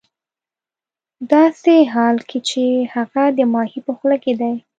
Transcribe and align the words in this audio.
ه 0.03 0.03
داسې 1.33 1.75
حال 1.93 2.17
کې 2.29 2.39
چې 2.49 2.63
هغه 2.93 3.23
د 3.37 3.39
ماهي 3.53 3.79
په 3.87 3.91
خوله 3.97 4.17
کې 4.23 4.33
دی 4.41 4.53